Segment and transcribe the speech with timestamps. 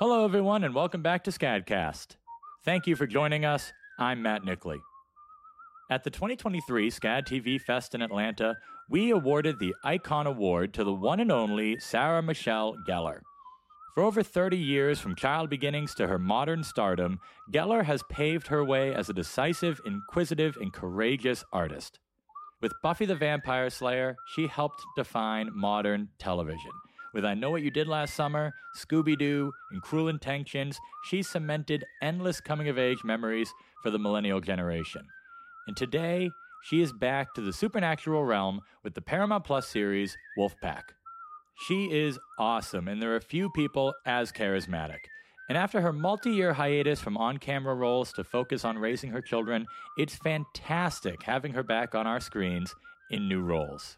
[0.00, 2.16] Hello, everyone, and welcome back to Scadcast.
[2.64, 3.70] Thank you for joining us.
[3.98, 4.78] I'm Matt Nickley.
[5.90, 8.56] At the 2023 SCAD TV Fest in Atlanta,
[8.88, 13.20] we awarded the Icon Award to the one and only Sarah Michelle Gellar.
[13.94, 17.20] For over 30 years, from child beginnings to her modern stardom,
[17.52, 21.98] Gellar has paved her way as a decisive, inquisitive, and courageous artist.
[22.62, 26.72] With Buffy the Vampire Slayer, she helped define modern television.
[27.12, 31.84] With I Know What You Did Last Summer, Scooby Doo, and Cruel Intentions, she cemented
[32.00, 33.52] endless coming of age memories
[33.82, 35.02] for the millennial generation.
[35.66, 36.30] And today,
[36.62, 40.90] she is back to the supernatural realm with the Paramount Plus series Wolfpack.
[41.66, 45.00] She is awesome, and there are few people as charismatic.
[45.48, 49.20] And after her multi year hiatus from on camera roles to focus on raising her
[49.20, 49.66] children,
[49.98, 52.72] it's fantastic having her back on our screens
[53.10, 53.96] in new roles.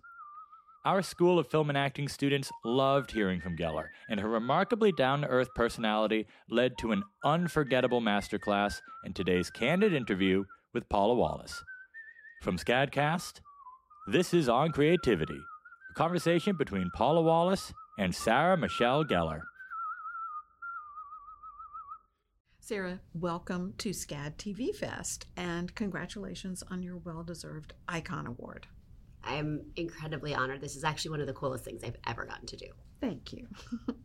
[0.84, 5.20] Our School of Film and Acting students loved hearing from Gellar, and her remarkably down
[5.20, 10.42] to earth personality led to an unforgettable masterclass in today's candid interview
[10.74, 11.62] with Paula Wallace.
[12.42, 13.34] From Scadcast,
[14.08, 15.38] this is On Creativity,
[15.92, 19.42] a conversation between Paula Wallace and Sarah Michelle Gellar.
[22.58, 28.66] Sarah, welcome to SCAD TV Fest and congratulations on your well deserved Icon Award.
[29.24, 30.60] I'm incredibly honored.
[30.60, 32.66] This is actually one of the coolest things I've ever gotten to do.
[33.00, 33.48] Thank you.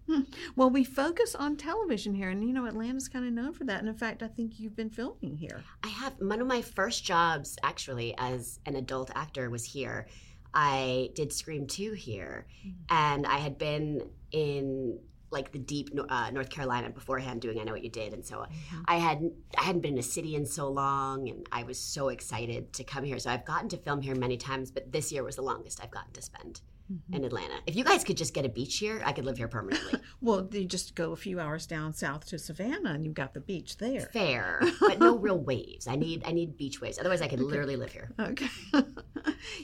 [0.55, 3.79] well, we focus on television here, and you know, Atlanta's kind of known for that.
[3.79, 5.63] And in fact, I think you've been filming here.
[5.83, 6.13] I have.
[6.19, 10.07] One of my first jobs, actually, as an adult actor, was here.
[10.53, 12.77] I did Scream 2 here, mm-hmm.
[12.89, 14.99] and I had been in
[15.30, 18.14] like the deep uh, North Carolina beforehand doing I know what you did.
[18.14, 18.81] And so mm-hmm.
[18.88, 22.09] I had I hadn't been in a city in so long and I was so
[22.09, 23.20] excited to come here.
[23.20, 25.92] So I've gotten to film here many times but this year was the longest I've
[25.92, 26.61] gotten to spend
[26.92, 27.14] mm-hmm.
[27.14, 27.55] in Atlanta.
[27.65, 29.99] If you guys could just get a beach here, I could live here permanently.
[30.21, 33.39] well, you just go a few hours down south to Savannah and you've got the
[33.39, 34.09] beach there.
[34.14, 35.87] Fair, but no real waves.
[35.87, 36.99] I need I need beach waves.
[36.99, 37.49] Otherwise, I could okay.
[37.49, 38.11] literally live here.
[38.20, 38.48] Okay.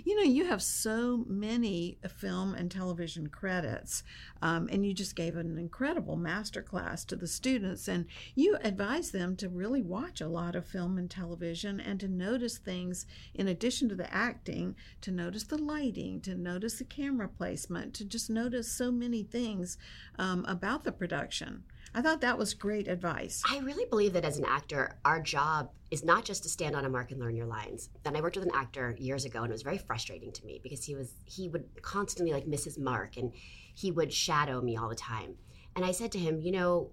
[0.06, 4.04] you know, you have so many film and television credits,
[4.42, 8.06] um, and you just gave an incredible master class to the students, and
[8.36, 12.58] you advise them to really watch a lot of film and television and to notice
[12.58, 17.30] things in addition to the acting, to notice the lighting, to notice the camera camera
[17.30, 19.78] placement, to just notice so many things
[20.18, 21.64] um, about the production.
[21.94, 23.44] I thought that was great advice.
[23.48, 26.86] I really believe that as an actor, our job is not just to stand on
[26.86, 27.90] a mark and learn your lines.
[28.04, 30.60] And I worked with an actor years ago, and it was very frustrating to me
[30.64, 33.32] because he was he would constantly like miss his mark, and
[33.76, 35.36] he would shadow me all the time.
[35.76, 36.90] And I said to him, you know,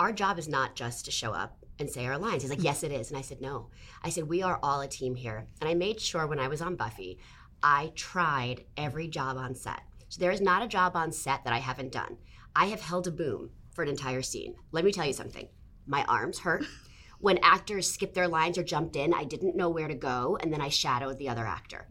[0.00, 2.42] our job is not just to show up and say our lines.
[2.42, 3.10] He's like, yes, it is.
[3.10, 3.68] And I said, no.
[4.02, 5.46] I said, we are all a team here.
[5.60, 7.18] And I made sure when I was on Buffy,
[7.62, 9.80] I tried every job on set.
[10.08, 12.16] So there is not a job on set that I haven't done.
[12.54, 14.54] I have held a boom for an entire scene.
[14.72, 15.48] Let me tell you something.
[15.86, 16.64] My arms hurt.
[17.20, 20.52] when actors skipped their lines or jumped in, I didn't know where to go, and
[20.52, 21.88] then I shadowed the other actor.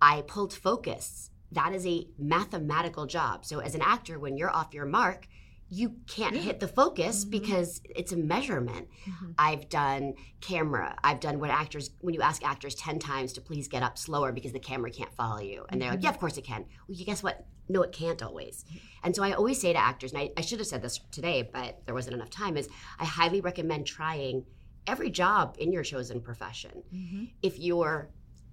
[0.00, 1.30] I pulled focus.
[1.52, 3.44] That is a mathematical job.
[3.44, 5.26] So as an actor, when you're off your mark,
[5.68, 7.30] you can't hit the focus mm-hmm.
[7.30, 8.88] because it's a measurement.
[9.08, 9.32] Mm-hmm.
[9.38, 10.96] I've done camera.
[11.02, 14.32] I've done what actors when you ask actors 10 times to please get up slower
[14.32, 15.66] because the camera can't follow you.
[15.68, 16.64] And they're like, Yeah, of course it can.
[16.86, 17.46] Well, you guess what?
[17.68, 18.64] No, it can't always.
[19.02, 21.48] And so I always say to actors, and I, I should have said this today,
[21.52, 22.68] but there wasn't enough time, is
[23.00, 24.44] I highly recommend trying
[24.86, 26.84] every job in your chosen profession.
[26.94, 27.24] Mm-hmm.
[27.42, 28.10] If you're,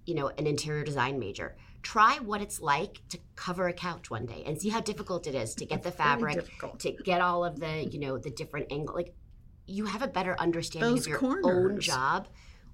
[0.07, 4.25] you know, an interior design major, try what it's like to cover a couch one
[4.25, 6.47] day and see how difficult it is to get the fabric,
[6.79, 8.95] to get all of the, you know, the different angle.
[8.95, 9.13] Like
[9.67, 11.45] you have a better understanding Those of your corners.
[11.45, 12.27] own job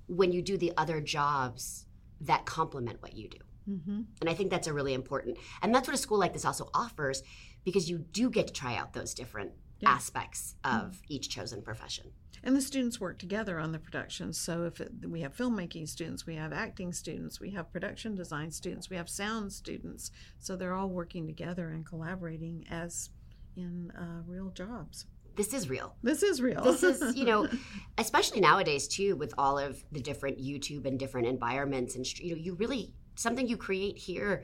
[0.08, 1.86] when you do the other jobs
[2.22, 3.38] that complement what you do.
[3.70, 4.02] Mm-hmm.
[4.22, 6.70] And I think that's a really important, and that's what a school like this also
[6.74, 7.22] offers,
[7.64, 9.90] because you do get to try out those different yeah.
[9.90, 12.12] aspects of each chosen profession.
[12.44, 14.32] And the students work together on the production.
[14.32, 18.52] So if it, we have filmmaking students, we have acting students, we have production design
[18.52, 20.12] students, we have sound students.
[20.40, 23.10] So they're all working together and collaborating as
[23.58, 25.06] in uh, real jobs.
[25.36, 25.96] This is real.
[26.04, 26.64] This is real.
[26.64, 27.48] This is, you know,
[27.98, 32.42] especially nowadays too, with all of the different YouTube and different environments, and you know,
[32.42, 34.44] you really something you create here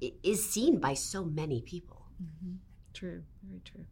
[0.00, 2.06] is seen by so many people.
[2.22, 2.54] Mm-hmm.
[2.92, 3.84] True, very true.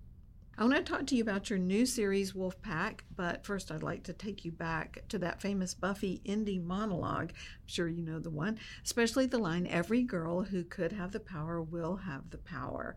[0.63, 4.05] I want to talk to you about your new series, Wolfpack, but first I'd like
[4.05, 7.33] to take you back to that famous Buffy Indy monologue.
[7.33, 11.19] I'm sure you know the one, especially the line, Every girl who could have the
[11.19, 12.95] power will have the power.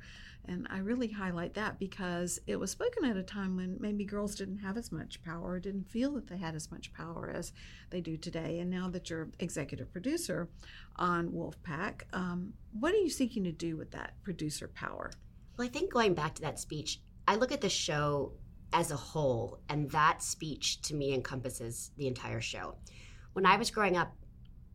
[0.47, 4.35] And I really highlight that because it was spoken at a time when maybe girls
[4.35, 7.51] didn't have as much power didn't feel that they had as much power as
[7.89, 8.59] they do today.
[8.59, 10.49] And now that you're executive producer
[10.97, 15.09] on Wolfpack, um, what are you seeking to do with that producer power?
[15.57, 18.33] Well, I think going back to that speech, I look at the show
[18.75, 19.59] as a whole.
[19.69, 22.75] And that speech to me encompasses the entire show.
[23.33, 24.13] When I was growing up,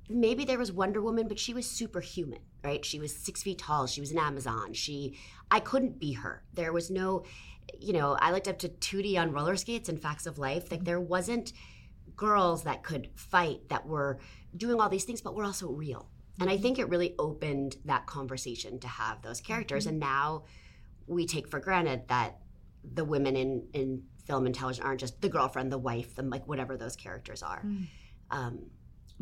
[0.09, 2.85] maybe there was Wonder Woman, but she was superhuman, right?
[2.85, 3.87] She was six feet tall.
[3.87, 4.73] She was an Amazon.
[4.73, 5.19] She,
[5.51, 6.43] I couldn't be her.
[6.55, 7.25] There was no,
[7.79, 10.71] you know, I looked up to Tootie on roller skates and Facts of Life.
[10.71, 11.53] Like there wasn't
[12.17, 14.19] girls that could fight that were
[14.57, 16.09] doing all these things, but were also real.
[16.41, 16.63] And I mm-hmm.
[16.63, 19.85] think it really opened that conversation to have those characters.
[19.85, 19.91] Mm-hmm.
[19.91, 20.45] And now
[21.11, 22.39] we take for granted that
[22.95, 26.47] the women in, in film and television aren't just the girlfriend, the wife, the like
[26.47, 27.63] whatever those characters are.
[28.31, 28.71] Um,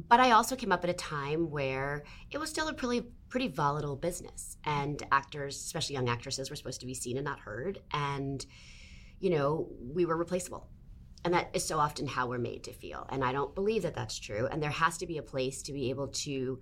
[0.07, 3.49] but I also came up at a time where it was still a pretty pretty
[3.49, 7.81] volatile business, and actors, especially young actresses, were supposed to be seen and not heard,
[7.93, 8.45] and
[9.19, 10.69] you know we were replaceable,
[11.25, 13.07] and that is so often how we're made to feel.
[13.09, 14.47] And I don't believe that that's true.
[14.47, 16.61] And there has to be a place to be able to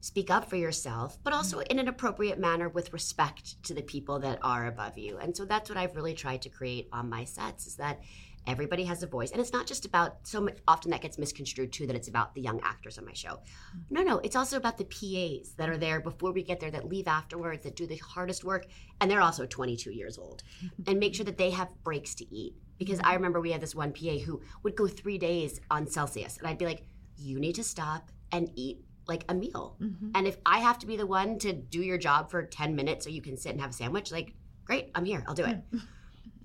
[0.00, 4.18] speak up for yourself, but also in an appropriate manner with respect to the people
[4.20, 5.18] that are above you.
[5.18, 8.00] And so that's what I've really tried to create on my sets is that
[8.46, 9.30] everybody has a voice.
[9.30, 12.34] And it's not just about so much, often that gets misconstrued too that it's about
[12.34, 13.34] the young actors on my show.
[13.34, 13.94] Mm-hmm.
[13.94, 16.88] No, no, it's also about the PAs that are there before we get there that
[16.88, 18.66] leave afterwards that do the hardest work
[19.00, 20.42] and they're also 22 years old
[20.86, 22.54] and make sure that they have breaks to eat.
[22.78, 23.08] Because mm-hmm.
[23.08, 26.46] I remember we had this one PA who would go 3 days on Celsius and
[26.46, 26.84] I'd be like,
[27.16, 29.76] "You need to stop and eat like a meal.
[29.80, 30.10] Mm-hmm.
[30.14, 33.04] And if I have to be the one to do your job for 10 minutes
[33.04, 34.34] so you can sit and have a sandwich, like,
[34.64, 35.58] great, I'm here, I'll do it.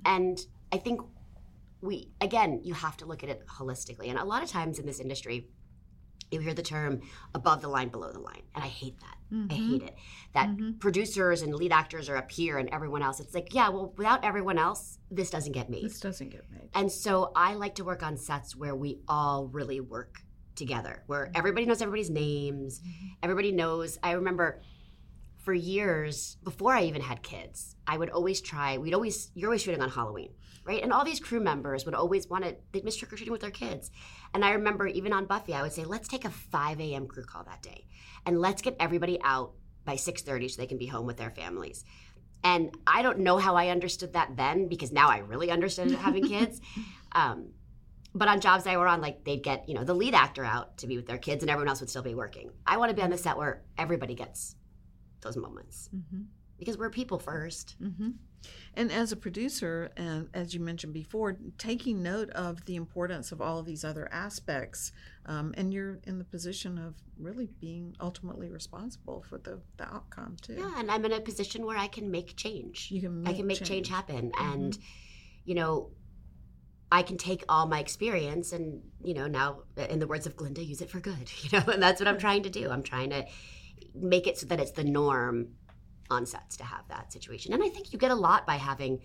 [0.06, 0.39] and
[0.71, 1.01] I think
[1.81, 4.07] we, again, you have to look at it holistically.
[4.10, 5.50] And a lot of times in this industry,
[6.31, 7.01] you hear the term
[7.36, 8.42] above the line, below the line.
[8.56, 9.18] And I hate that.
[9.30, 9.51] I Mhm.
[9.51, 9.95] hate it.
[10.33, 10.80] That Mhm.
[10.80, 13.19] producers and lead actors are up here and everyone else.
[13.19, 15.83] It's like, yeah, well, without everyone else, this doesn't get made.
[15.83, 16.69] This doesn't get made.
[16.74, 20.24] And so I like to work on sets where we all really work
[20.55, 22.81] together, where everybody knows everybody's names,
[23.21, 23.97] everybody knows.
[24.03, 24.61] I remember
[25.44, 29.61] for years before I even had kids, I would always try, we'd always, you're always
[29.61, 30.33] shooting on Halloween,
[30.63, 30.81] right?
[30.81, 33.41] And all these crew members would always want to, they'd miss trick or treating with
[33.41, 33.91] their kids.
[34.33, 37.07] And I remember even on Buffy, I would say, let's take a 5 a.m.
[37.07, 37.88] crew call that day
[38.25, 39.51] and let's get everybody out
[39.83, 41.83] by 6.30 so they can be home with their families.
[42.45, 46.27] And I don't know how I understood that then because now I really understood having
[46.27, 46.61] kids.
[47.11, 47.49] Um,
[48.15, 50.77] but on jobs I were on, like they'd get, you know, the lead actor out
[50.80, 52.51] to be with their kids and everyone else would still be working.
[52.65, 54.56] I want to be on the set where everybody gets
[55.21, 56.24] those moments Mm-hmm.
[56.57, 58.10] because we're people 1st Mm-hmm.
[58.75, 63.39] And as a producer, and as you mentioned before, taking note of the importance of
[63.42, 64.92] all of these other aspects,
[65.27, 70.36] um, and you're in the position of really being ultimately responsible for the, the outcome
[70.42, 70.56] too.
[70.56, 72.89] Yeah, and I'm in a position where I can make change.
[72.92, 74.31] You can I can make change, happen.
[74.31, 74.54] Mm-hmm.
[74.54, 74.77] And,
[75.45, 75.92] you know,
[76.94, 80.63] I can take all my experience and, you know, now, in the words of Glinda,
[80.63, 82.69] use it for good, you know, and that's what I'm trying to do.
[82.69, 83.25] I'm trying to
[83.95, 85.56] make it so that it's the norm
[86.12, 87.51] on sets to have that situation.
[87.51, 89.01] And I think you get a lot by having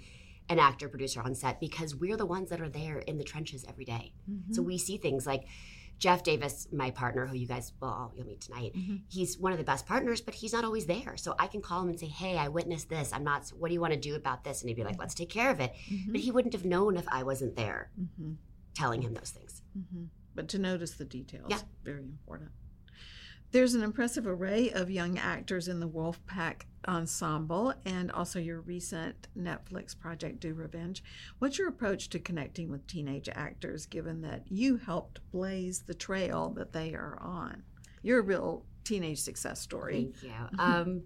[0.51, 3.65] an actor producer on set because we're the ones that are there in the trenches
[3.67, 4.13] every day.
[4.31, 4.55] Mhm.
[4.55, 5.45] So we see things like
[5.99, 8.73] Jeff Davis, my partner, who you guys well you'll meet tonight.
[8.75, 9.03] Mhm.
[9.09, 11.17] He's one of the best partners, but he's not always there.
[11.17, 13.13] So I can call him and say, "Hey, I witnessed this.
[13.13, 13.49] I'm not.
[13.51, 15.51] What do you want to do about this?" And he'd be like, "Let's take care
[15.51, 16.13] of it." Mhm.
[16.13, 18.37] But he wouldn't have known if I wasn't there Mhm.
[18.75, 19.63] telling him those things.
[19.75, 21.63] hmm But to notice the details, Yeah.
[21.83, 22.53] very important.
[23.51, 29.27] There's an impressive array of young actors in the Wolfpack ensemble and also your recent
[29.37, 31.03] Netflix project, Do Revenge.
[31.39, 36.51] What's your approach to connecting with teenage actors given that you helped blaze the trail
[36.57, 37.63] that they are on?
[38.03, 40.13] You're a real teenage success story.
[40.21, 40.59] Thank you.
[40.59, 41.03] Um,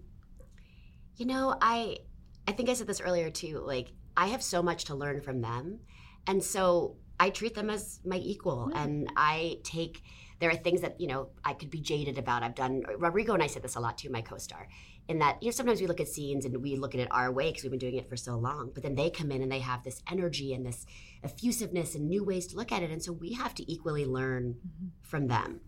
[1.15, 1.99] you know, I
[2.47, 3.59] I think I said this earlier too.
[3.65, 5.79] Like I have so much to learn from them,
[6.27, 8.83] and so I treat them as my equal, Yeah.
[8.83, 10.03] and I take.
[10.43, 12.43] There are things that you know I could be jaded about.
[12.43, 12.83] I've done.
[12.97, 14.09] Rodrigo and I said this a lot too.
[14.09, 14.67] My co-star,
[15.07, 17.31] in that you know sometimes we look at scenes and we look at it our
[17.31, 18.71] way because we've been doing it for so long.
[18.73, 20.85] But then they come in and they have this energy and this
[21.23, 24.55] effusiveness and new ways to look at it, and so we have to equally learn
[24.55, 24.89] Mhm.
[25.01, 25.61] from them.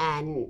[0.00, 0.48] And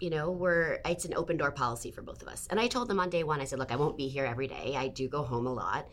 [0.00, 2.48] you know, we're it's an open door policy for both of us.
[2.50, 4.48] And I told them on day one, I said, look, I won't be here every
[4.48, 4.74] day.
[4.76, 5.86] I do go home a lot,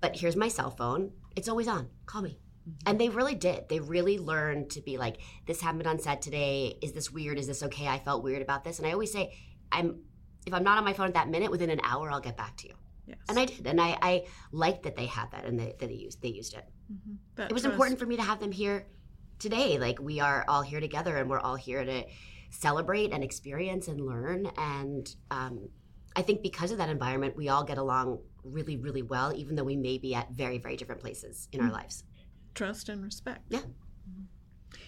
[0.00, 1.12] but here's my cell phone.
[1.36, 1.90] It's always on.
[2.06, 2.40] Call me.
[2.86, 3.68] And they really did.
[3.68, 6.76] They really learned to be like, this happened on set today.
[6.82, 7.38] Is this weird?
[7.38, 7.86] Is this okay?
[7.88, 8.78] I felt weird about this.
[8.78, 9.34] And I always say,
[9.72, 10.00] I'm
[10.46, 12.56] if I'm not on my phone at that minute, within an hour, I'll get back
[12.58, 12.74] to you.
[13.06, 13.18] Yes.
[13.28, 13.66] And I did.
[13.66, 16.54] And I, I liked that they had that and they, that they used they used
[16.54, 16.64] it.
[16.92, 17.46] Mhm.
[17.48, 18.86] It was trust- important for me to have them here
[19.38, 19.78] today.
[19.78, 22.04] Like we are all here together and we're all here to
[22.50, 24.46] celebrate and experience and learn.
[24.56, 25.68] And um,
[26.16, 29.64] I think because of that environment, we all get along really, really well, even though
[29.64, 31.72] we may be at very, very different places in our Mm.
[31.74, 32.04] lives.
[32.54, 33.44] Trust and respect.
[33.48, 33.60] Yeah.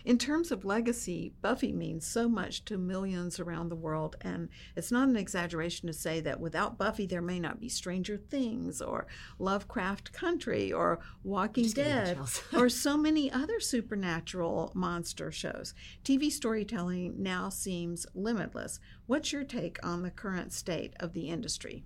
[0.04, 4.90] In terms of legacy, Buffy means so much to millions around the world, and it's
[4.90, 9.06] not an exaggeration to say that without Buffy, there may not be Stranger Things or
[9.38, 12.18] Lovecraft Country or Walking Dead
[12.52, 15.72] or so many other supernatural monster shows.
[16.04, 18.80] TV storytelling now seems limitless.
[19.06, 21.84] What's your take on the current state of the industry?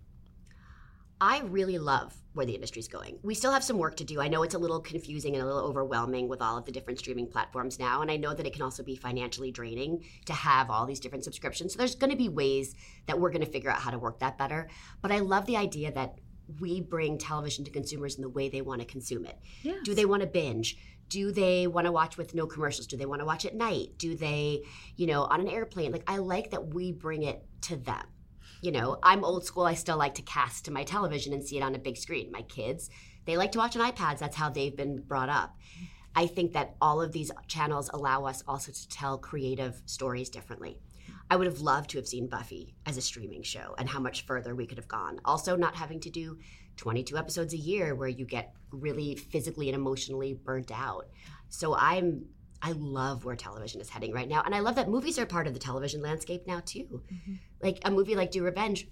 [1.21, 3.19] I really love where the industry's going.
[3.23, 4.21] We still have some work to do.
[4.21, 6.99] I know it's a little confusing and a little overwhelming with all of the different
[6.99, 10.71] streaming platforms now, and I know that it can also be financially draining to have
[10.71, 11.73] all these different subscriptions.
[11.73, 12.75] So there's going to be ways
[13.07, 14.69] that we're going to figure out how to work that better.
[15.01, 16.19] But I love the idea that
[16.61, 19.39] we bring television to consumers in the way they want to consume it.
[19.63, 19.79] Yes.
[19.83, 20.77] Do they want to binge?
[21.09, 22.87] Do they want to watch with no commercials?
[22.87, 23.93] Do they want to watch at night?
[23.97, 24.63] Do they,
[24.97, 25.91] you know, on an airplane?
[25.91, 28.05] Like I like that we bring it to them
[28.67, 29.63] you know, I'm old school.
[29.63, 32.33] I still like to cast to my television and see it on a big screen.
[32.33, 32.91] My kids,
[33.25, 34.19] they like to watch on iPads.
[34.19, 35.57] That's how they've been brought up.
[36.17, 40.81] I think that all of these channels allow us also to tell creative stories differently.
[41.31, 44.27] I would have loved to have seen Buffy as a streaming show and how much
[44.27, 45.21] further we could have gone.
[45.25, 46.37] Also, not having to do
[46.77, 51.07] 22 episodes a year where you get really physically and emotionally burnt out.
[51.49, 52.25] So I'm
[52.67, 54.43] I love where television is heading right now.
[54.45, 57.01] And I love that movies are part of the television landscape now, too.
[57.13, 57.35] Mm-hmm.
[57.63, 58.89] Like a movie like Do Revenge,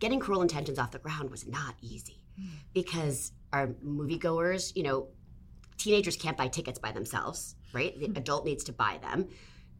[0.00, 2.56] getting Cruel Intentions off the ground was not easy mm-hmm.
[2.74, 5.08] because our moviegoers, you know,
[5.78, 7.98] teenagers can't buy tickets by themselves, right?
[7.98, 8.18] The mm-hmm.
[8.18, 9.28] adult needs to buy them.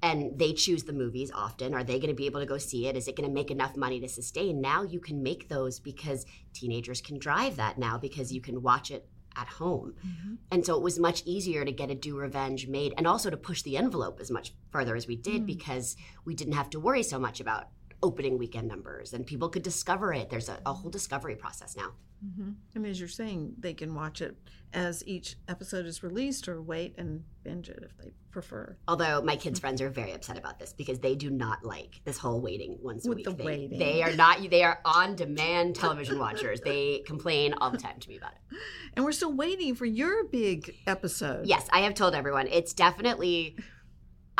[0.02, 1.74] And they choose the movies often.
[1.74, 2.96] Are they going to be able to go see it?
[2.96, 4.62] Is it going to make enough money to sustain?
[4.62, 8.90] Now you can make those because teenagers can drive that now because you can watch
[8.90, 9.06] it
[9.36, 9.94] at home.
[10.06, 10.34] Mm-hmm.
[10.50, 13.36] And so it was much easier to get a do revenge made and also to
[13.36, 15.46] push the envelope as much further as we did mm.
[15.46, 17.68] because we didn't have to worry so much about
[18.02, 20.30] opening weekend numbers and people could discover it.
[20.30, 21.92] There's a, a whole discovery process now.
[22.24, 22.50] Mm-hmm.
[22.76, 24.36] I mean, as you're saying, they can watch it
[24.72, 28.76] as each episode is released or wait and binge it if they prefer.
[28.86, 32.18] Although my kids' friends are very upset about this because they do not like this
[32.18, 33.46] whole waiting once With a week the thing.
[33.46, 33.78] Waiting.
[33.78, 34.38] They are not.
[34.50, 36.60] They are on demand television watchers.
[36.60, 38.58] They complain all the time to me about it.
[38.94, 41.46] And we're still waiting for your big episode.
[41.46, 43.56] Yes, I have told everyone it's definitely.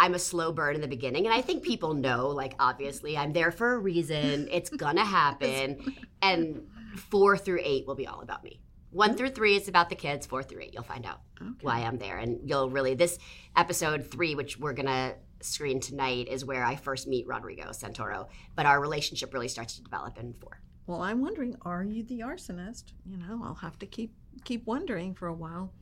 [0.00, 2.28] I'm a slow burn in the beginning, and I think people know.
[2.28, 4.49] Like, obviously, I'm there for a reason.
[4.61, 6.66] It's gonna happen, and
[6.97, 8.61] four through eight will be all about me.
[8.92, 10.25] One through three is about the kids.
[10.25, 11.50] Four through eight, you'll find out okay.
[11.61, 13.19] why I'm there, and you'll really this
[13.57, 18.28] episode three, which we're gonna screen tonight, is where I first meet Rodrigo Santoro.
[18.57, 20.62] But our relationship really starts to develop in four.
[20.87, 22.85] Well, I'm wondering, are you the arsonist?
[23.04, 24.14] You know, I'll have to keep
[24.45, 25.75] keep wondering for a while.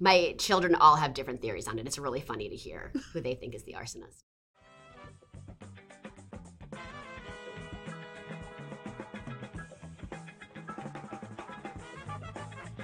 [0.00, 1.86] My children all have different theories on it.
[1.86, 4.24] It's really funny to hear who they think is the arsonist.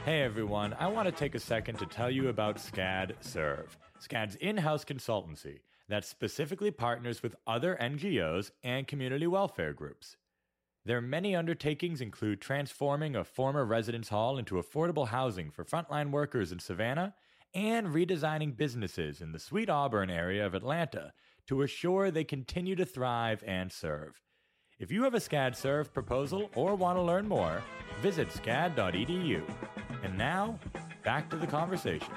[0.04, 4.36] Hey everyone, I want to take a second to tell you about SCAD Serve, SCAD's
[4.36, 10.16] in house consultancy that specifically partners with other NGOs and community welfare groups.
[10.84, 16.52] Their many undertakings include transforming a former residence hall into affordable housing for frontline workers
[16.52, 17.14] in Savannah
[17.54, 21.12] and redesigning businesses in the Sweet Auburn area of Atlanta
[21.46, 24.20] to assure they continue to thrive and serve.
[24.78, 27.62] If you have a SCAD Serve proposal or want to learn more,
[28.00, 29.42] visit scad.edu.
[30.04, 30.58] And now,
[31.02, 32.12] back to the conversation.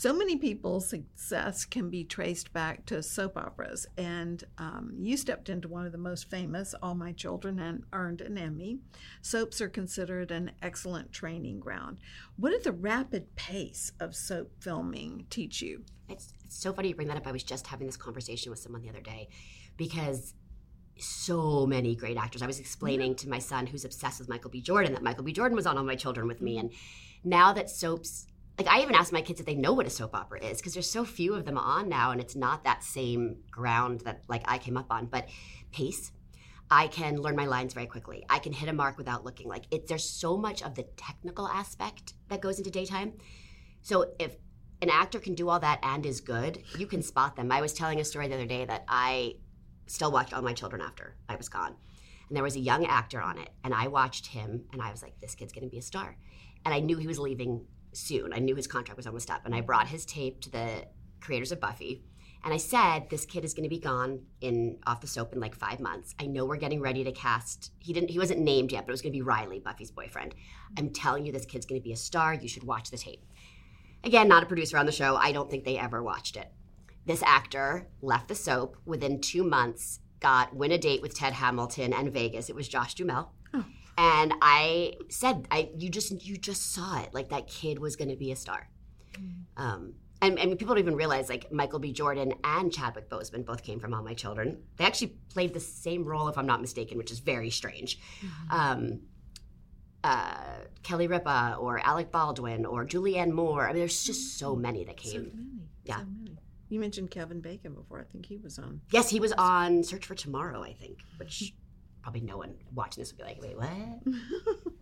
[0.00, 5.50] So many people's success can be traced back to soap operas, and um, you stepped
[5.50, 8.78] into one of the most famous, All My Children, and earned an Emmy.
[9.20, 11.98] Soaps are considered an excellent training ground.
[12.36, 15.84] What did the rapid pace of soap filming teach you?
[16.08, 17.26] It's, it's so funny you bring that up.
[17.26, 19.28] I was just having this conversation with someone the other day
[19.76, 20.32] because
[20.96, 22.40] so many great actors.
[22.40, 24.62] I was explaining to my son, who's obsessed with Michael B.
[24.62, 25.34] Jordan, that Michael B.
[25.34, 26.72] Jordan was on All My Children with me, and
[27.22, 28.26] now that soaps
[28.60, 30.74] like I even asked my kids if they know what a soap opera is because
[30.74, 34.42] there's so few of them on now and it's not that same ground that like
[34.44, 35.06] I came up on.
[35.06, 35.30] But
[35.72, 36.12] pace,
[36.70, 38.22] I can learn my lines very quickly.
[38.28, 39.48] I can hit a mark without looking.
[39.48, 43.14] Like it, there's so much of the technical aspect that goes into daytime.
[43.80, 44.36] So if
[44.82, 47.50] an actor can do all that and is good, you can spot them.
[47.50, 49.36] I was telling a story the other day that I
[49.86, 51.76] still watched all my children after I was gone.
[52.28, 55.02] And there was a young actor on it, and I watched him, and I was
[55.02, 56.16] like, this kid's gonna be a star.
[56.64, 58.32] And I knew he was leaving soon.
[58.32, 60.86] I knew his contract was almost up, and I brought his tape to the
[61.20, 62.04] creators of Buffy.
[62.42, 65.40] And I said, this kid is going to be gone in off the soap in
[65.40, 66.14] like five months.
[66.18, 67.70] I know we're getting ready to cast.
[67.78, 68.08] He didn't.
[68.08, 70.34] He wasn't named yet, but it was going to be Riley, Buffy's boyfriend.
[70.78, 72.32] I'm telling you, this kid's going to be a star.
[72.32, 73.26] You should watch the tape.
[74.04, 75.16] Again, not a producer on the show.
[75.16, 76.50] I don't think they ever watched it.
[77.04, 80.00] This actor left the soap within two months.
[80.20, 82.48] Got win a date with Tad Hamilton and Vegas.
[82.48, 83.32] It was Josh Duhamel.
[83.98, 87.12] And I said, I you just you just saw it.
[87.12, 88.68] Like that kid was going to be a star.
[89.56, 91.92] Um, and, and people don't even realize like Michael B.
[91.92, 94.62] Jordan and Chadwick Boseman both came from All My Children.
[94.76, 97.98] They actually played the same role, if I'm not mistaken, which is very strange.
[98.50, 99.00] Um,
[100.04, 103.64] uh, Kelly Ripa or Alec Baldwin or Julianne Moore.
[103.64, 105.12] I mean, there's just so many that came.
[105.12, 105.68] So many.
[105.84, 105.98] Yeah.
[105.98, 106.36] So many.
[106.68, 108.00] You mentioned Kevin Bacon before.
[108.00, 108.80] I think he was on.
[108.90, 111.52] Yes, he was on Search for Tomorrow, I think, which
[112.02, 114.14] probably no one watching this would be like, wait, what?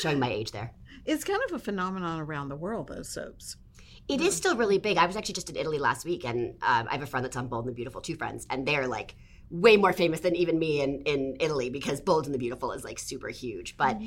[0.00, 0.72] Showing my age there.
[1.04, 3.56] It's kind of a phenomenon around the world, those soaps.
[4.08, 4.96] It is still really big.
[4.96, 7.36] I was actually just in Italy last week, and um, I have a friend that's
[7.36, 9.14] on Bold and the Beautiful, two friends, and they're like
[9.50, 12.84] way more famous than even me in, in Italy because Bold and the Beautiful is
[12.84, 13.76] like super huge.
[13.76, 13.98] But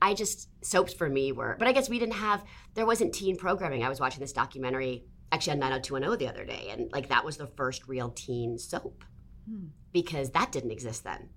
[0.00, 3.36] I just, soaps for me were, but I guess we didn't have, there wasn't teen
[3.36, 3.82] programming.
[3.84, 7.36] I was watching this documentary actually on 90210 the other day, and like that was
[7.36, 9.04] the first real teen soap
[9.48, 9.66] Hmm.
[9.92, 11.28] because that didn't exist then.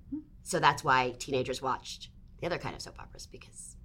[0.46, 2.10] So that's why teenagers watched
[2.40, 3.76] the other kind of soap operas because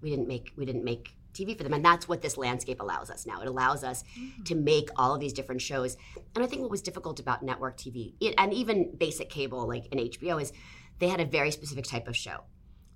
[0.00, 3.10] we didn't make we didn't make TV for them, and that's what this landscape allows
[3.10, 3.40] us now.
[3.40, 4.44] It allows us mm.
[4.44, 5.96] to make all of these different shows.
[6.36, 9.86] And I think what was difficult about network TV it, and even basic cable like
[9.86, 10.52] in HBO is
[11.00, 12.44] they had a very specific type of show.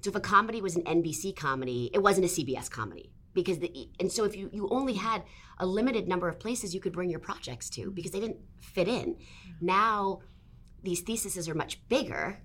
[0.03, 3.91] So if a comedy was an NBC comedy, it wasn't a CBS comedy because the
[3.99, 5.25] and so if you you only had
[5.59, 8.87] a limited number of places you could bring your projects to because they didn't fit
[8.87, 9.17] in.
[9.17, 9.17] Mm.
[9.63, 10.21] Now
[10.85, 12.39] these theses are much bigger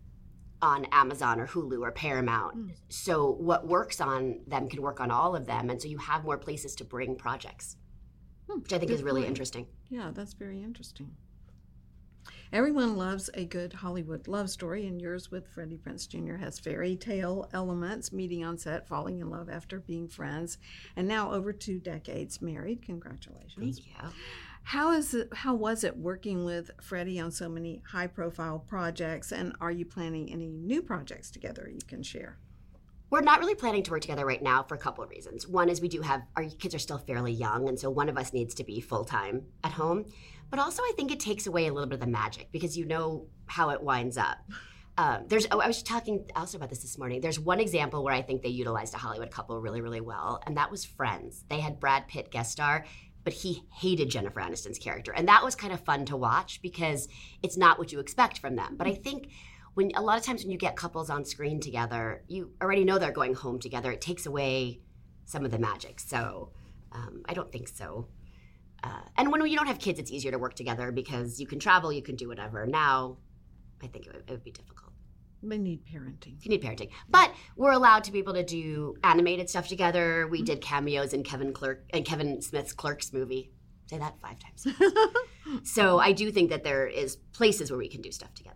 [0.63, 2.55] on Amazon or Hulu or Paramount.
[2.55, 2.67] Hmm.
[2.89, 6.24] So what works on them can work on all of them, and so you have
[6.24, 7.75] more places to bring projects,
[8.50, 9.29] hmm, which I think Good is really point.
[9.29, 9.67] interesting.
[9.89, 11.12] Yeah, that's very interesting.
[12.53, 16.36] Everyone loves a good Hollywood love story, and yours with Freddie Prinze Jr.
[16.36, 20.60] has fairy tale elements, meeting on set, falling in love after being friends,
[20.96, 22.84] and now over two decades married.
[22.86, 23.79] Congratulations.
[23.79, 24.10] Thank you.
[24.63, 25.29] How is it?
[25.34, 29.32] How was it working with Freddie on so many high-profile projects?
[29.32, 32.38] And are you planning any new projects together you can share?
[33.10, 35.48] We're not really planning to work together right now for a couple of reasons.
[35.48, 38.18] One is we do have our kids are still fairly young, and so one of
[38.18, 40.05] us needs to be full time at home.
[40.50, 42.85] But also, I think it takes away a little bit of the magic because you
[42.85, 44.40] know how it winds up.
[44.98, 45.46] Um, there's.
[45.51, 47.22] Oh, I was talking also about this this morning.
[47.22, 50.57] There's one example where I think they utilized a Hollywood couple really, really well, and
[50.57, 51.44] that was Friends.
[51.50, 52.85] They had Brad Pitt guest star,
[53.24, 57.07] but he hated Jennifer Aniston's character, and that was kind of fun to watch because
[57.42, 58.75] it's not what you expect from them.
[58.77, 59.29] But I think
[59.74, 63.00] when a lot of times when you get couples on screen together, you already know
[63.00, 63.92] they're going home together.
[63.92, 64.81] It takes away
[65.25, 66.00] some of the magic.
[66.00, 66.51] So
[66.92, 68.07] um, I don't think so.
[68.83, 71.57] Uh, and when you don't have kids, it's easier to work together because you can
[71.57, 72.68] travel, you can do whatever.
[72.68, 73.18] Now,
[73.81, 74.82] I think it would, it would be difficult.
[75.44, 76.44] They need parenting.
[76.44, 80.27] You need parenting, but we're allowed to be able to do animated stuff together.
[80.27, 83.51] We did cameos in Kevin Clerk and Kevin Smith's Clerks movie.
[83.88, 84.68] Say that five times.
[85.70, 88.52] so I do think that there is places where we can do stuff together,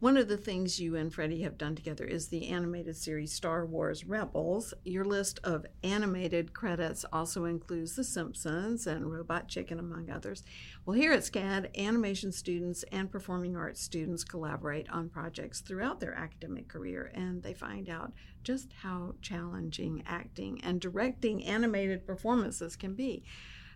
[0.00, 3.66] One of the things you and Freddie have done together is the animated series Star
[3.66, 4.72] Wars Rebels.
[4.82, 10.42] Your list of animated credits also includes The Simpsons and Robot Chicken, among others.
[10.86, 16.14] Well, here at SCAD, animation students and performing arts students collaborate on projects throughout their
[16.14, 22.94] academic career, and they find out just how challenging acting and directing animated performances can
[22.94, 23.22] be.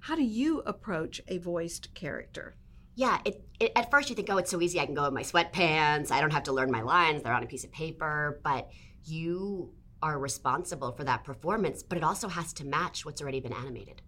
[0.00, 2.56] How do you approach a voiced character?
[2.96, 4.78] Yeah, it, it, at first you think, oh, it's so easy.
[4.78, 6.11] I can go in my sweatpants.
[6.11, 7.22] I don't have to learn my lines.
[7.22, 8.40] They're on a piece of paper.
[8.44, 8.70] But
[9.04, 13.52] you are responsible for that performance, but it also has to match what's already been
[13.52, 14.02] animated.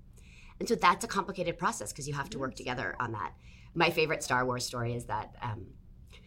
[0.60, 3.32] And so that's a complicated process because you have to work together on that.
[3.74, 5.66] My favorite Star Wars story is that um,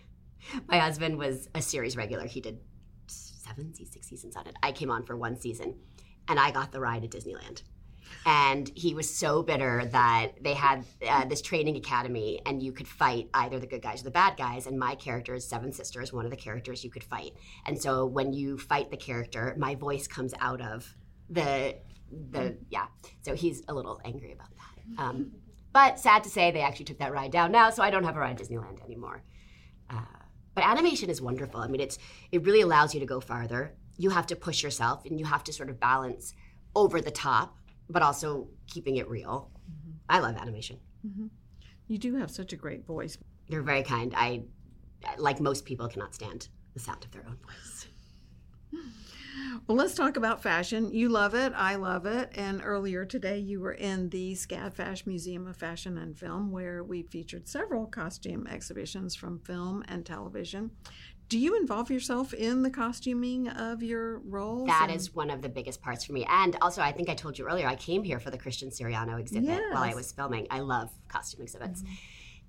[0.68, 2.26] my husband was a series regular.
[2.26, 2.60] He did
[3.08, 4.56] seven, six seasons on it.
[4.62, 5.76] I came on for one season,
[6.28, 7.64] and I got the ride at Disneyland
[8.26, 12.88] and he was so bitter that they had uh, this training academy and you could
[12.88, 14.68] fight either the good guys or the bad guys.
[14.68, 17.34] And my character is seven sisters one of the characters you could fight.
[17.66, 20.96] And so when you fight the character my voice comes out of
[21.30, 21.78] the
[22.32, 22.88] the yeah.
[23.22, 25.04] So he's a little angry about that.
[25.04, 25.32] Um,
[25.72, 27.52] but sad to say they actually took that ride down.
[27.52, 29.24] Now so i don't have a ride disneyland anymore.
[29.90, 30.02] Uh,
[30.56, 31.62] but animation is wonderful.
[31.62, 31.98] I mean it's
[32.32, 33.76] it really allows you to go farther.
[33.98, 36.34] You have to push yourself and you have to sort of balance
[36.76, 37.59] over the top
[37.90, 39.50] but also keeping it real.
[39.70, 39.92] Mm-hmm.
[40.10, 40.80] I love animation.
[41.06, 41.28] Mm-hmm.
[41.88, 43.18] You do have such a great voice.
[43.48, 44.14] You're very kind.
[44.16, 44.44] I,
[45.18, 47.88] like most people, cannot stand the sound of their own voice.
[49.68, 50.92] Well, let's talk about fashion.
[50.92, 51.54] You love it.
[51.56, 52.32] I love it.
[52.36, 56.84] And earlier today, you were in the SCAD Fash Museum of Fashion and Film, where
[56.84, 60.72] we featured several costume exhibitions from film and television.
[61.30, 64.68] Do you involve yourself in the costuming of your roles?
[64.68, 66.26] That And- is one of the biggest parts for me.
[66.28, 69.20] And also, I think I told you earlier, I came here for the Christian Siriano
[69.20, 70.48] exhibit while I was filming.
[70.50, 71.84] I love costume exhibits.
[71.84, 71.94] Mm-hmm.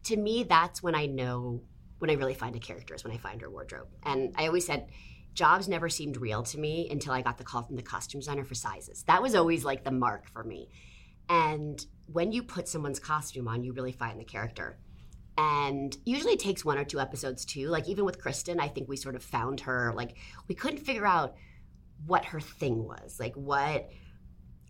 [0.04, 1.60] To me, that's when I know
[1.98, 3.88] when I really find a character is when I find her wardrobe.
[4.02, 4.88] And I always said,
[5.34, 8.44] jobs never seemed real to me until I got the call from the costume designer
[8.44, 9.02] for sizes.
[9.02, 10.70] That was always like the mark for me.
[11.28, 14.78] And when you put someone's costume on, you really find the character.
[15.40, 17.68] And usually it takes one or two episodes too.
[17.68, 20.16] Like even with Kristen, I think we sort of found her like
[20.48, 21.34] we couldn't figure out
[22.06, 23.18] what her thing was.
[23.18, 23.88] Like what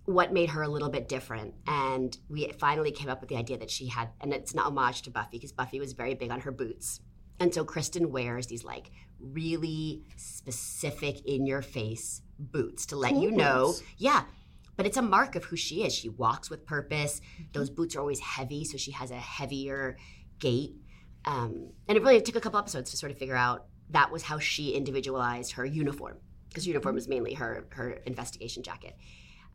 [0.04, 1.54] what made her a little bit different.
[1.66, 5.02] And we finally came up with the idea that she had and it's an homage
[5.02, 7.00] to Buffy because Buffy was very big on her boots.
[7.40, 13.22] And so Kristen wears these like really specific in your face boots to let Cool
[13.22, 13.66] you know.
[13.68, 13.83] boots.
[13.96, 14.22] Yeah.
[14.76, 15.92] But it's a mark of who she is.
[15.94, 17.20] She walks with purpose.
[17.20, 17.44] Mm-hmm.
[17.52, 19.98] Those boots are always heavy, so she has a heavier
[20.40, 20.74] gait.
[21.24, 24.22] Um, and it really took a couple episodes to sort of figure out that was
[24.22, 26.16] how she individualized her uniform,
[26.48, 28.96] because uniform was mainly her her investigation jacket.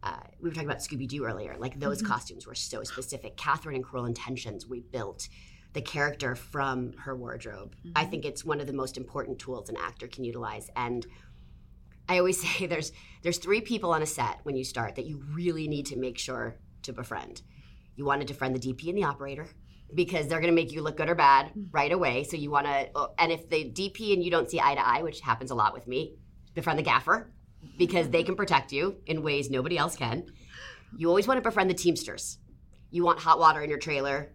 [0.03, 1.55] Uh, we were talking about Scooby Doo earlier.
[1.57, 3.37] Like those costumes were so specific.
[3.37, 5.27] Catherine and Cruel Intentions, we built
[5.73, 7.75] the character from her wardrobe.
[7.95, 10.69] I think it's one of the most important tools an actor can utilize.
[10.75, 11.05] And
[12.07, 12.91] I always say there's
[13.23, 16.17] there's three people on a set when you start that you really need to make
[16.17, 17.41] sure to befriend.
[17.95, 19.47] You want to befriend the DP and the operator
[19.95, 21.67] because they're going to make you look good or bad mm.
[21.71, 22.23] right away.
[22.23, 24.85] So you want to, uh, and if the DP and you don't see eye to
[24.85, 26.15] eye, which happens a lot with me,
[26.53, 27.31] befriend the gaffer
[27.77, 30.25] because they can protect you in ways nobody else can.
[30.97, 32.37] You always want to befriend the Teamsters.
[32.91, 34.31] You want hot water in your trailer.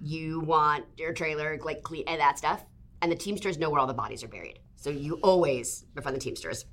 [0.00, 2.64] You want your trailer like clean and that stuff.
[3.02, 4.60] And the Teamsters know where all the bodies are buried.
[4.76, 6.66] So you always befriend the Teamsters.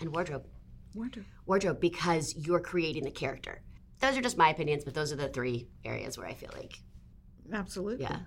[0.00, 0.46] And wardrobe.
[0.94, 1.24] Wonder.
[1.46, 3.62] Wardrobe because you're creating the character.
[4.00, 6.80] Those are just my opinions, but those are the three areas where I feel like,
[7.52, 8.04] Absolutely.
[8.04, 8.20] yeah.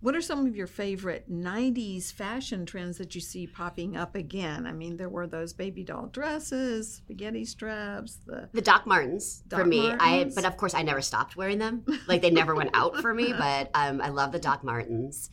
[0.00, 4.66] What are some of your favorite 90s fashion trends that you see popping up again?
[4.66, 9.58] I mean, there were those baby doll dresses, spaghetti straps, the The Doc Martens for
[9.58, 9.90] Doc me.
[9.90, 11.84] I but of course I never stopped wearing them.
[12.06, 15.30] Like they never went out for me, but um, I love the Doc Martens.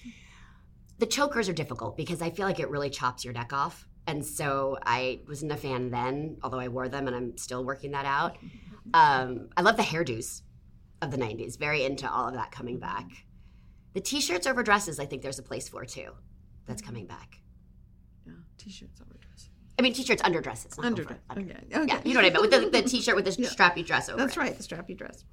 [0.98, 3.86] The chokers are difficult because I feel like it really chops your neck off.
[4.08, 7.92] And so I wasn't a fan then, although I wore them and I'm still working
[7.92, 8.38] that out.
[8.94, 10.42] Um, I love the hairdos
[11.04, 11.58] of the 90s.
[11.58, 13.06] Very into all of that coming back.
[13.94, 16.12] The t-shirts over dresses, I think there's a place for too.
[16.68, 17.40] That's coming back.
[18.26, 19.50] yeah, t-shirts over dresses.
[19.78, 21.20] I mean, t-shirts under dresses, Under, over.
[21.32, 21.42] okay.
[21.42, 21.64] okay.
[21.70, 22.42] Yeah, you know what I mean.
[22.42, 23.50] with the, the t-shirt with the Yeah.
[23.50, 24.18] strappy dress over.
[24.20, 24.40] That's it.
[24.40, 25.26] right, the strappy dress.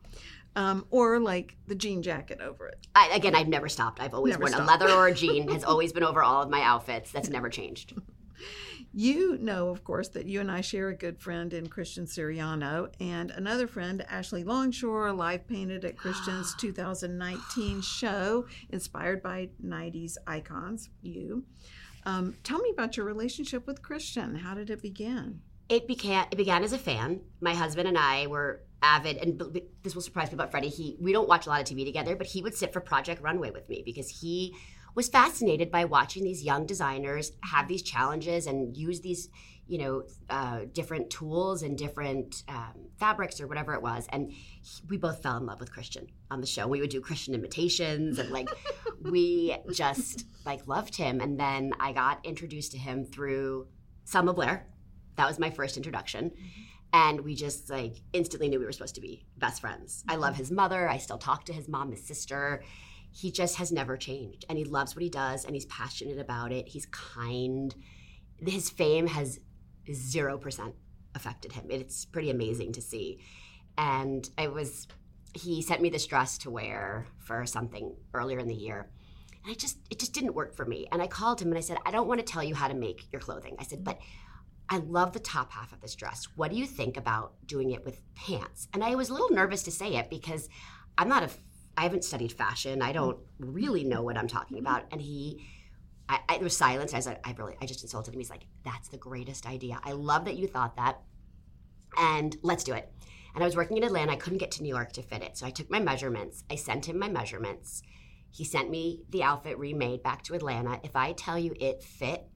[0.57, 2.87] Um, or like the jean jacket over it.
[2.95, 4.01] I, again, I've never stopped.
[4.01, 4.69] I've always Never worn stopped.
[4.69, 5.49] a leather or a jean.
[5.49, 7.13] Has always been over all of my outfits.
[7.13, 7.95] That's never changed.
[8.93, 12.89] You know, of course, that you and I share a good friend in Christian Siriano
[12.99, 20.91] and another friend, Ashley Longshore, live painted at Christian's 2019 show inspired by 90s icons,
[21.03, 21.45] you.
[22.05, 24.35] Um, tell me about your relationship with Christian.
[24.35, 25.41] How did it begin?
[25.69, 26.27] It began.
[26.33, 27.21] It began as a fan.
[27.41, 30.69] My husband and I were avid, and this will surprise people about Freddie.
[30.69, 33.23] He we don't watch a lot of TV together, but he would sit for Project
[33.23, 34.57] Runway with me because he
[34.95, 39.29] was fascinated by watching these young designers have these challenges and use these,
[39.67, 44.07] you know, uh, different tools and different um, fabrics or whatever it was.
[44.11, 46.67] And he, we both fell in love with Christian on the show.
[46.67, 48.49] We would do Christian imitations and like
[49.03, 51.21] we just like loved him.
[51.21, 53.69] And then I got introduced to him through
[54.05, 54.67] Selma Blair.
[55.17, 56.33] That was my first introduction.
[56.93, 60.05] And we just like instantly knew we were supposed to be best friends.
[60.09, 60.89] I love his mother.
[60.89, 62.65] I still talk to his mom, his sister.
[63.13, 64.45] He just has never changed.
[64.49, 66.69] And he loves what he does and he's passionate about it.
[66.69, 67.75] He's kind.
[68.39, 69.41] His fame has
[69.89, 70.73] 0%
[71.15, 71.67] affected him.
[71.71, 73.21] It's pretty amazing to see.
[73.77, 74.87] And I was,
[75.35, 78.91] he sent me this dress to wear for something earlier in the year.
[79.43, 80.87] And I just, it just didn't work for me.
[80.93, 82.75] And I called him and I said, I don't want to tell you how to
[82.75, 83.57] make your clothing.
[83.59, 83.99] I said, but
[84.69, 86.29] I love the top half of this dress.
[86.37, 88.69] What do you think about doing it with pants?
[88.73, 90.49] And I was a little nervous to say it because
[90.97, 91.31] I'm not a,
[91.81, 92.83] I haven't studied fashion.
[92.83, 94.67] I don't really know what I'm talking mm-hmm.
[94.67, 94.85] about.
[94.93, 95.47] And he,
[96.11, 96.93] I, I there was silence.
[96.93, 98.21] I was like, I really, I just insulted him.
[98.21, 99.81] He's like, that's the greatest idea.
[99.83, 101.01] I love that you thought that.
[101.97, 102.93] And let's do it.
[103.35, 104.13] And I was working in Atlanta.
[104.13, 105.39] I couldn't get to New York to fit it.
[105.39, 106.45] So I took my measurements.
[106.51, 107.81] I sent him my measurements.
[108.31, 110.81] He sent me the outfit remade back to Atlanta.
[110.85, 112.27] If I tell you it fit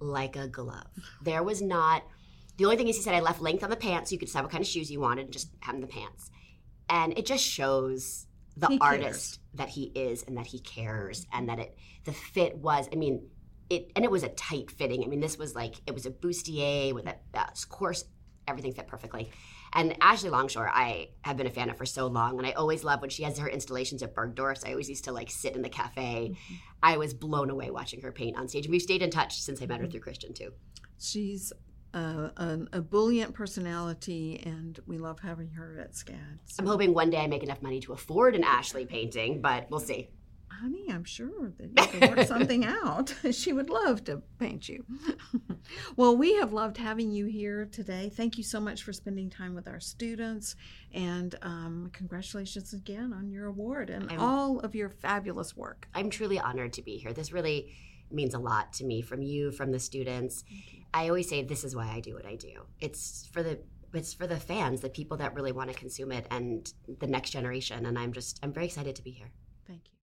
[0.00, 0.86] like a glove,
[1.22, 2.04] there was not.
[2.56, 4.26] The only thing is, he said I left length on the pants, so you could
[4.26, 6.30] decide what kind of shoes you wanted, and just have the pants.
[6.88, 8.27] And it just shows
[8.58, 8.92] the He cares.
[9.04, 12.88] artist that he is and that he cares, and that it the fit was.
[12.92, 13.28] I mean,
[13.70, 15.04] it and it was a tight fitting.
[15.04, 18.04] I mean, this was like it was a bustier with a uh, course.
[18.46, 19.30] Everything fit perfectly.
[19.74, 22.82] And Ashley Longshore, I have been a fan of for so long, and I always
[22.82, 24.64] love when she has her installations at Bergdorf's.
[24.64, 26.34] I always used to like sit in the cafe.
[26.82, 28.66] I was blown away watching her paint on stage.
[28.66, 30.52] We've stayed in touch since I met her through Christian too.
[30.98, 31.52] She's
[31.98, 36.38] uh, an ebullient personality, and we love having her at SCAD.
[36.46, 39.70] So, I'm hoping one day I make enough money to afford an Ashley painting, but
[39.70, 40.08] we'll see.
[40.60, 43.14] honey, I'm sure that you can work something out.
[43.32, 44.84] she would love to paint you.
[45.96, 48.10] Well, we have loved having you here today.
[48.14, 50.56] Thank you so much for spending time with our students,
[50.94, 55.86] and um, congratulations again on your award and I'm- all of your fabulous work.
[55.94, 57.12] I'm truly honored to be here.
[57.12, 57.70] This really
[58.10, 60.44] means a lot to me from you, from the students.
[60.92, 62.66] I always say this is why I do what I do.
[62.80, 63.58] It's for the
[63.94, 67.30] it's for the fans, the people that really want to consume it and the next
[67.30, 69.30] generation and I'm just I'm very excited to be here.
[69.66, 69.98] Thank you.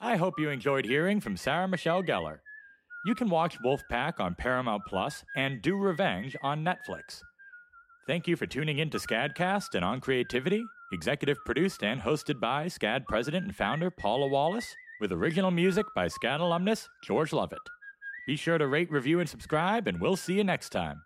[0.00, 2.40] I hope you enjoyed hearing from Sarah Michelle Gellar.
[3.04, 7.20] You can watch Wolfpack on Paramount Plus and Do Revenge on Netflix.
[8.06, 10.62] Thank you for tuning in to Scadcast and On Creativity,
[10.92, 16.06] executive produced and hosted by SCAD president and founder Paula Wallace, with original music by
[16.06, 17.58] SCAD alumnus George Lovett.
[18.28, 21.02] Be sure to rate, review, and subscribe, and we'll see you next time.